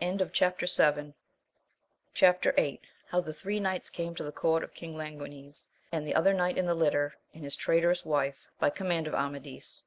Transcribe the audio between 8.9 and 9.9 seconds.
of Amadis.